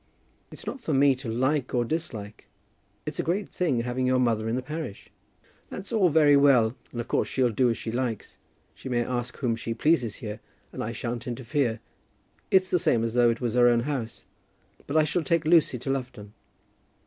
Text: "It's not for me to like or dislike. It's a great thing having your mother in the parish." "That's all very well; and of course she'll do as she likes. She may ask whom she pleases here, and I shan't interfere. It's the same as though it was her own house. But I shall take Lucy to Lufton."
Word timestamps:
"It's 0.49 0.65
not 0.65 0.81
for 0.81 0.95
me 0.95 1.13
to 1.17 1.29
like 1.29 1.75
or 1.75 1.85
dislike. 1.85 2.47
It's 3.05 3.19
a 3.19 3.23
great 3.23 3.47
thing 3.47 3.81
having 3.81 4.07
your 4.07 4.17
mother 4.17 4.49
in 4.49 4.55
the 4.55 4.63
parish." 4.63 5.11
"That's 5.69 5.93
all 5.93 6.09
very 6.09 6.35
well; 6.35 6.75
and 6.91 6.99
of 6.99 7.07
course 7.07 7.27
she'll 7.27 7.51
do 7.51 7.69
as 7.69 7.77
she 7.77 7.91
likes. 7.91 8.37
She 8.73 8.89
may 8.89 9.03
ask 9.05 9.37
whom 9.37 9.55
she 9.55 9.75
pleases 9.75 10.15
here, 10.15 10.39
and 10.73 10.83
I 10.83 10.91
shan't 10.91 11.27
interfere. 11.27 11.81
It's 12.49 12.71
the 12.71 12.79
same 12.79 13.03
as 13.03 13.13
though 13.13 13.29
it 13.29 13.41
was 13.41 13.53
her 13.53 13.67
own 13.67 13.81
house. 13.81 14.25
But 14.87 14.97
I 14.97 15.03
shall 15.03 15.23
take 15.23 15.45
Lucy 15.45 15.77
to 15.77 15.91
Lufton." 15.91 16.33